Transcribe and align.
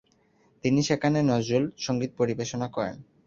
তিনি 0.63 0.79
সেখানে 0.83 1.19
নজরুল 1.31 1.65
সঙ্গীত 1.77 2.11
পরিবেশনা 2.19 2.67
করেন। 2.67 2.95